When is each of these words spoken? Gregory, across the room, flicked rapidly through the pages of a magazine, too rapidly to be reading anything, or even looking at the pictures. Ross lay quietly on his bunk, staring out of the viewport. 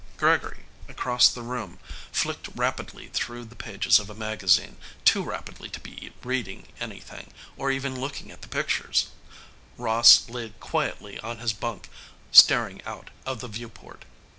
Gregory, 0.17 0.61
across 0.89 1.29
the 1.29 1.43
room, 1.43 1.77
flicked 2.11 2.49
rapidly 2.55 3.09
through 3.09 3.45
the 3.45 3.55
pages 3.55 3.99
of 3.99 4.09
a 4.09 4.15
magazine, 4.15 4.77
too 5.05 5.21
rapidly 5.21 5.69
to 5.69 5.79
be 5.79 6.11
reading 6.23 6.67
anything, 6.79 7.31
or 7.55 7.69
even 7.69 8.01
looking 8.01 8.31
at 8.31 8.41
the 8.41 8.47
pictures. 8.47 9.09
Ross 9.77 10.27
lay 10.27 10.49
quietly 10.59 11.19
on 11.19 11.37
his 11.37 11.53
bunk, 11.53 11.87
staring 12.31 12.81
out 12.83 13.11
of 13.27 13.41
the 13.41 13.47
viewport. 13.47 14.05